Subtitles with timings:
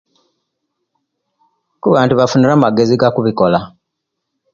[1.81, 3.59] Kuba nti basunire amagezi gakubikola